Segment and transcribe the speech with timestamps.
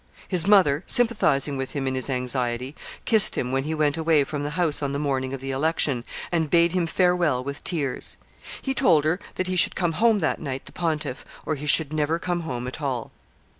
[0.27, 4.41] His mother, sympathizing with him in his anxiety, kissed him when he went away from
[4.41, 8.17] the house on the morning of the election, and bade hem farewell with tears.
[8.63, 11.93] He told her that he should come home that night the pontiff, or he should
[11.93, 13.11] never come home at all.